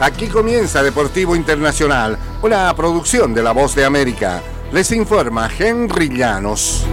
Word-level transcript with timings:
Aquí 0.00 0.28
comienza 0.28 0.80
Deportivo 0.80 1.34
Internacional, 1.34 2.16
una 2.42 2.72
producción 2.76 3.34
de 3.34 3.42
La 3.42 3.50
Voz 3.50 3.74
de 3.74 3.84
América. 3.84 4.40
Les 4.70 4.92
informa 4.92 5.50
Henry 5.58 6.08
Llanos. 6.08 6.84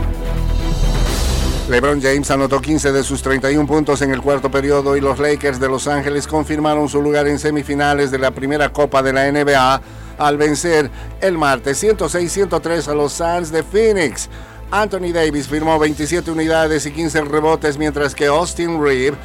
LeBron 1.69 2.01
James 2.01 2.31
anotó 2.31 2.59
15 2.59 2.91
de 2.91 3.03
sus 3.03 3.21
31 3.21 3.67
puntos 3.67 4.01
en 4.01 4.09
el 4.09 4.21
cuarto 4.21 4.49
periodo 4.49 4.97
y 4.97 5.01
los 5.01 5.19
Lakers 5.19 5.59
de 5.59 5.69
Los 5.69 5.87
Ángeles 5.87 6.25
confirmaron 6.25 6.89
su 6.89 6.99
lugar 6.99 7.27
en 7.27 7.37
semifinales 7.37 8.09
de 8.09 8.17
la 8.17 8.31
primera 8.31 8.69
Copa 8.69 9.03
de 9.03 9.13
la 9.13 9.31
NBA 9.31 9.81
al 10.17 10.37
vencer 10.37 10.89
el 11.21 11.37
martes 11.37 11.83
106-103 11.83 12.87
a 12.87 12.95
los 12.95 13.13
Suns 13.13 13.51
de 13.51 13.61
Phoenix. 13.61 14.29
Anthony 14.71 15.11
Davis 15.13 15.47
firmó 15.47 15.77
27 15.77 16.31
unidades 16.31 16.87
y 16.87 16.91
15 16.91 17.21
rebotes 17.21 17.77
mientras 17.77 18.15
que 18.15 18.25
Austin 18.25 18.81
Reeve 18.81 19.15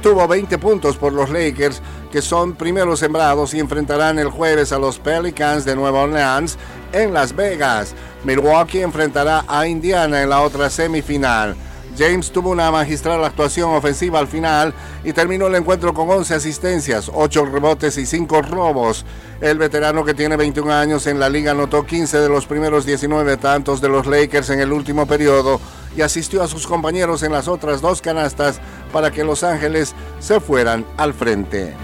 tuvo 0.00 0.26
20 0.26 0.58
puntos 0.58 0.96
por 0.96 1.12
los 1.12 1.30
Lakers, 1.30 1.82
que 2.10 2.22
son 2.22 2.54
primeros 2.54 2.98
sembrados 3.00 3.54
y 3.54 3.60
enfrentarán 3.60 4.18
el 4.18 4.28
jueves 4.28 4.72
a 4.72 4.78
los 4.78 4.98
Pelicans 4.98 5.64
de 5.64 5.76
Nueva 5.76 6.02
Orleans 6.02 6.58
en 6.92 7.12
Las 7.12 7.34
Vegas. 7.34 7.94
Milwaukee 8.24 8.82
enfrentará 8.82 9.44
a 9.46 9.66
Indiana 9.66 10.22
en 10.22 10.30
la 10.30 10.42
otra 10.42 10.70
semifinal. 10.70 11.56
James 11.98 12.30
tuvo 12.30 12.50
una 12.50 12.70
magistral 12.70 13.22
actuación 13.24 13.74
ofensiva 13.74 14.18
al 14.18 14.28
final 14.28 14.72
y 15.04 15.12
terminó 15.12 15.48
el 15.48 15.56
encuentro 15.56 15.92
con 15.92 16.08
11 16.08 16.34
asistencias, 16.34 17.10
8 17.12 17.46
rebotes 17.46 17.98
y 17.98 18.06
5 18.06 18.42
robos. 18.42 19.04
El 19.40 19.58
veterano 19.58 20.04
que 20.04 20.14
tiene 20.14 20.36
21 20.36 20.72
años 20.72 21.06
en 21.06 21.18
la 21.18 21.28
liga 21.28 21.50
anotó 21.50 21.84
15 21.84 22.18
de 22.18 22.28
los 22.28 22.46
primeros 22.46 22.86
19 22.86 23.36
tantos 23.38 23.80
de 23.80 23.88
los 23.88 24.06
Lakers 24.06 24.50
en 24.50 24.60
el 24.60 24.72
último 24.72 25.06
periodo 25.06 25.60
y 25.96 26.02
asistió 26.02 26.42
a 26.42 26.48
sus 26.48 26.66
compañeros 26.66 27.22
en 27.22 27.32
las 27.32 27.48
otras 27.48 27.80
dos 27.80 28.00
canastas 28.00 28.60
para 28.92 29.10
que 29.10 29.24
Los 29.24 29.42
Ángeles 29.42 29.94
se 30.18 30.40
fueran 30.40 30.84
al 30.96 31.14
frente. 31.14 31.74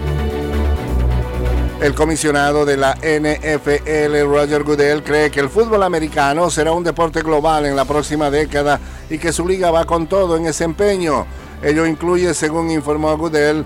El 1.81 1.93
comisionado 1.93 2.65
de 2.65 2.75
la 2.75 2.95
NFL, 2.95 4.27
Roger 4.27 4.63
Goodell, 4.63 5.03
cree 5.03 5.29
que 5.29 5.39
el 5.39 5.49
fútbol 5.49 5.83
americano 5.83 6.49
será 6.49 6.71
un 6.71 6.83
deporte 6.83 7.21
global 7.21 7.67
en 7.67 7.75
la 7.75 7.85
próxima 7.85 8.31
década 8.31 8.79
y 9.11 9.19
que 9.19 9.31
su 9.31 9.47
liga 9.47 9.69
va 9.69 9.85
con 9.85 10.07
todo 10.07 10.37
en 10.37 10.47
ese 10.47 10.63
empeño. 10.63 11.27
Ello 11.61 11.85
incluye, 11.85 12.33
según 12.33 12.71
informó 12.71 13.15
Goodell, 13.15 13.63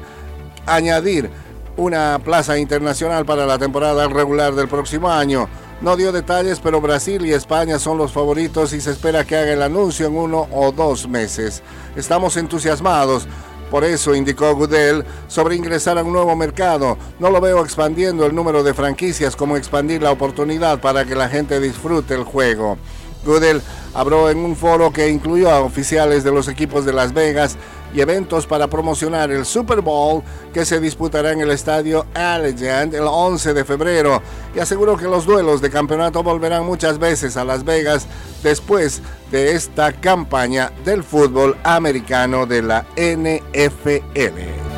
añadir 0.65 1.29
una 1.77 2.19
plaza 2.23 2.57
internacional 2.57 3.25
para 3.25 3.45
la 3.45 3.57
temporada 3.57 4.07
regular 4.09 4.55
del 4.55 4.67
próximo 4.67 5.09
año. 5.09 5.47
No 5.81 5.97
dio 5.97 6.11
detalles, 6.11 6.59
pero 6.59 6.79
Brasil 6.79 7.25
y 7.25 7.33
España 7.33 7.79
son 7.79 7.97
los 7.97 8.11
favoritos 8.11 8.71
y 8.71 8.81
se 8.81 8.91
espera 8.91 9.25
que 9.25 9.35
haga 9.35 9.53
el 9.53 9.63
anuncio 9.63 10.05
en 10.05 10.15
uno 10.15 10.47
o 10.51 10.71
dos 10.71 11.07
meses. 11.07 11.63
Estamos 11.95 12.37
entusiasmados. 12.37 13.27
Por 13.71 13.83
eso, 13.83 14.13
indicó 14.13 14.53
Goodell, 14.53 15.03
sobre 15.27 15.55
ingresar 15.55 15.97
a 15.97 16.03
un 16.03 16.13
nuevo 16.13 16.35
mercado. 16.35 16.99
No 17.17 17.31
lo 17.31 17.41
veo 17.41 17.63
expandiendo 17.63 18.27
el 18.27 18.35
número 18.35 18.61
de 18.61 18.75
franquicias 18.75 19.35
como 19.35 19.57
expandir 19.57 20.03
la 20.03 20.11
oportunidad 20.11 20.79
para 20.79 21.03
que 21.03 21.15
la 21.15 21.29
gente 21.29 21.59
disfrute 21.59 22.13
el 22.13 22.25
juego. 22.25 22.77
Goodell 23.25 23.63
habló 23.95 24.29
en 24.29 24.37
un 24.37 24.55
foro 24.55 24.93
que 24.93 25.09
incluyó 25.09 25.49
a 25.49 25.61
oficiales 25.61 26.23
de 26.23 26.31
los 26.31 26.47
equipos 26.47 26.85
de 26.85 26.93
Las 26.93 27.11
Vegas 27.13 27.57
y 27.93 28.01
eventos 28.01 28.47
para 28.47 28.67
promocionar 28.67 29.31
el 29.31 29.45
Super 29.45 29.81
Bowl 29.81 30.23
que 30.53 30.65
se 30.65 30.79
disputará 30.79 31.31
en 31.31 31.41
el 31.41 31.51
estadio 31.51 32.05
Allegiant 32.13 32.93
el 32.93 33.03
11 33.03 33.53
de 33.53 33.65
febrero 33.65 34.21
y 34.55 34.59
aseguró 34.59 34.97
que 34.97 35.05
los 35.05 35.25
duelos 35.25 35.61
de 35.61 35.69
campeonato 35.69 36.23
volverán 36.23 36.65
muchas 36.65 36.99
veces 36.99 37.37
a 37.37 37.45
Las 37.45 37.63
Vegas 37.63 38.07
después 38.43 39.01
de 39.31 39.53
esta 39.53 39.93
campaña 39.93 40.71
del 40.83 41.03
fútbol 41.03 41.57
americano 41.63 42.45
de 42.45 42.61
la 42.61 42.85
NFL. 42.95 44.70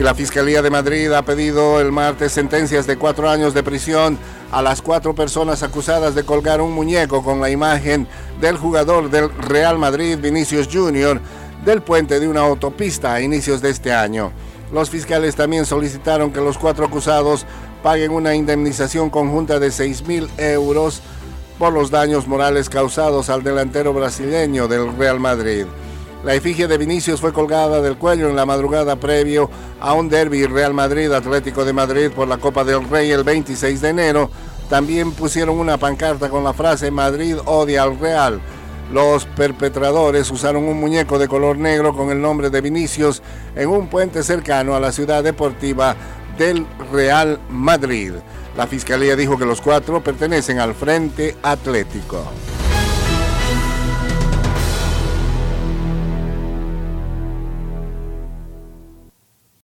Y 0.00 0.02
la 0.02 0.14
Fiscalía 0.14 0.62
de 0.62 0.70
Madrid 0.70 1.12
ha 1.12 1.26
pedido 1.26 1.78
el 1.78 1.92
martes 1.92 2.32
sentencias 2.32 2.86
de 2.86 2.96
cuatro 2.96 3.28
años 3.28 3.52
de 3.52 3.62
prisión 3.62 4.16
a 4.50 4.62
las 4.62 4.80
cuatro 4.80 5.14
personas 5.14 5.62
acusadas 5.62 6.14
de 6.14 6.24
colgar 6.24 6.62
un 6.62 6.72
muñeco 6.72 7.22
con 7.22 7.38
la 7.38 7.50
imagen 7.50 8.08
del 8.40 8.56
jugador 8.56 9.10
del 9.10 9.30
Real 9.30 9.76
Madrid, 9.76 10.16
Vinicius 10.18 10.70
Jr., 10.72 11.20
del 11.66 11.82
puente 11.82 12.18
de 12.18 12.26
una 12.28 12.40
autopista 12.40 13.12
a 13.12 13.20
inicios 13.20 13.60
de 13.60 13.68
este 13.68 13.92
año. 13.92 14.32
Los 14.72 14.88
fiscales 14.88 15.36
también 15.36 15.66
solicitaron 15.66 16.32
que 16.32 16.40
los 16.40 16.56
cuatro 16.56 16.86
acusados 16.86 17.44
paguen 17.82 18.12
una 18.12 18.34
indemnización 18.34 19.10
conjunta 19.10 19.58
de 19.58 19.70
6 19.70 20.06
mil 20.06 20.30
euros 20.38 21.02
por 21.58 21.74
los 21.74 21.90
daños 21.90 22.26
morales 22.26 22.70
causados 22.70 23.28
al 23.28 23.42
delantero 23.42 23.92
brasileño 23.92 24.66
del 24.66 24.96
Real 24.96 25.20
Madrid. 25.20 25.66
La 26.22 26.34
efigie 26.34 26.68
de 26.68 26.76
Vinicius 26.76 27.18
fue 27.18 27.32
colgada 27.32 27.80
del 27.80 27.96
cuello 27.96 28.28
en 28.28 28.36
la 28.36 28.44
madrugada 28.44 28.96
previo 28.96 29.48
a 29.80 29.94
un 29.94 30.10
derby 30.10 30.44
Real 30.44 30.74
Madrid 30.74 31.10
Atlético 31.12 31.64
de 31.64 31.72
Madrid 31.72 32.10
por 32.14 32.28
la 32.28 32.36
Copa 32.36 32.62
del 32.62 32.86
Rey 32.90 33.10
el 33.10 33.24
26 33.24 33.80
de 33.80 33.88
enero. 33.88 34.30
También 34.68 35.12
pusieron 35.12 35.58
una 35.58 35.78
pancarta 35.78 36.28
con 36.28 36.44
la 36.44 36.52
frase 36.52 36.90
Madrid 36.90 37.36
odia 37.46 37.84
al 37.84 37.98
Real. 37.98 38.38
Los 38.92 39.24
perpetradores 39.24 40.30
usaron 40.30 40.64
un 40.64 40.78
muñeco 40.78 41.18
de 41.18 41.26
color 41.26 41.56
negro 41.56 41.96
con 41.96 42.10
el 42.10 42.20
nombre 42.20 42.50
de 42.50 42.60
Vinicius 42.60 43.22
en 43.56 43.70
un 43.70 43.88
puente 43.88 44.22
cercano 44.22 44.74
a 44.74 44.80
la 44.80 44.92
ciudad 44.92 45.24
deportiva 45.24 45.96
del 46.36 46.66
Real 46.92 47.40
Madrid. 47.48 48.12
La 48.58 48.66
fiscalía 48.66 49.16
dijo 49.16 49.38
que 49.38 49.46
los 49.46 49.62
cuatro 49.62 50.04
pertenecen 50.04 50.58
al 50.58 50.74
Frente 50.74 51.36
Atlético. 51.42 52.24